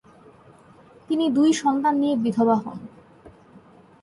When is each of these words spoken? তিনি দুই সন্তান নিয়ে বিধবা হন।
তিনি 1.09 1.25
দুই 1.29 1.49
সন্তান 1.53 1.93
নিয়ে 2.01 2.15
বিধবা 2.15 2.55
হন। 2.55 2.79